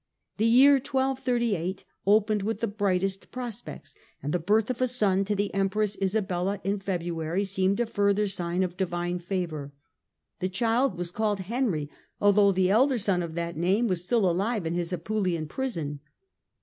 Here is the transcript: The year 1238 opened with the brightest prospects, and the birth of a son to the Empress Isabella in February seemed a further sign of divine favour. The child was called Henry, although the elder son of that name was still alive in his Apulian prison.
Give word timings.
The 0.37 0.47
year 0.47 0.71
1238 0.81 1.83
opened 2.07 2.41
with 2.41 2.59
the 2.59 2.65
brightest 2.67 3.29
prospects, 3.29 3.95
and 4.23 4.33
the 4.33 4.39
birth 4.39 4.71
of 4.71 4.81
a 4.81 4.87
son 4.87 5.23
to 5.25 5.35
the 5.35 5.53
Empress 5.53 5.95
Isabella 6.01 6.59
in 6.63 6.79
February 6.79 7.45
seemed 7.45 7.79
a 7.79 7.85
further 7.85 8.25
sign 8.25 8.63
of 8.63 8.77
divine 8.77 9.19
favour. 9.19 9.73
The 10.39 10.49
child 10.49 10.97
was 10.97 11.11
called 11.11 11.41
Henry, 11.41 11.87
although 12.19 12.51
the 12.51 12.71
elder 12.71 12.97
son 12.97 13.21
of 13.21 13.35
that 13.35 13.55
name 13.57 13.87
was 13.87 14.03
still 14.03 14.27
alive 14.27 14.65
in 14.65 14.73
his 14.73 14.91
Apulian 14.91 15.47
prison. 15.47 15.99